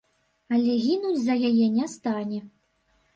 [0.55, 2.39] Але гінуць за яе не стане.